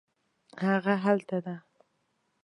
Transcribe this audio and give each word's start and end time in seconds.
هغه 0.65 0.93
هلته 1.05 1.37
ده 1.45 1.55